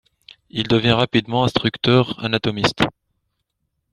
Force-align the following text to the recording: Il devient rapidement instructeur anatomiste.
Il 0.49 0.67
devient 0.67 0.93
rapidement 0.93 1.43
instructeur 1.43 2.17
anatomiste. 2.25 2.83